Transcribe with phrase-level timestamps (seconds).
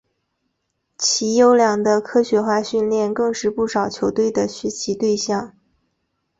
[0.97, 5.53] 其优良的科学化训练更是不少球队的学习对象。